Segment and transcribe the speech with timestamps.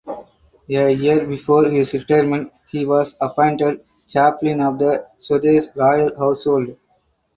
[0.67, 6.75] A year before his retirement he was appointed Chaplain of the Swedish Royal Household.